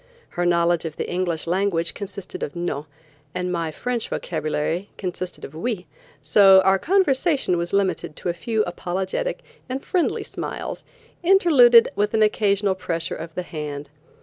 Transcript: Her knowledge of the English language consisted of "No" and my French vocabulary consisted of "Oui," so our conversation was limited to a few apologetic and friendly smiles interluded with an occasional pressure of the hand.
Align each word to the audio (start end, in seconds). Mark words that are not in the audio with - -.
Her 0.29 0.47
knowledge 0.47 0.83
of 0.83 0.95
the 0.97 1.07
English 1.07 1.45
language 1.45 1.93
consisted 1.93 2.41
of 2.41 2.55
"No" 2.55 2.87
and 3.35 3.51
my 3.51 3.69
French 3.69 4.09
vocabulary 4.09 4.89
consisted 4.97 5.45
of 5.45 5.53
"Oui," 5.53 5.85
so 6.19 6.59
our 6.61 6.79
conversation 6.79 7.55
was 7.55 7.71
limited 7.71 8.15
to 8.15 8.29
a 8.29 8.33
few 8.33 8.63
apologetic 8.63 9.43
and 9.69 9.85
friendly 9.85 10.23
smiles 10.23 10.83
interluded 11.21 11.89
with 11.95 12.15
an 12.15 12.23
occasional 12.23 12.73
pressure 12.73 13.15
of 13.15 13.35
the 13.35 13.43
hand. 13.43 13.91